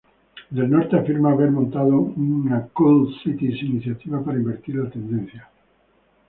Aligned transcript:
Del 0.49 0.67
norte 0.67 0.97
afirma 0.97 1.29
haber 1.31 1.51
montado 1.51 1.91
una 1.99 2.63
"Cool 2.73 3.13
Cities" 3.21 3.61
iniciativa 3.61 4.23
para 4.23 4.39
invertir 4.39 4.77
la 4.77 4.89
tendencia. 4.89 5.47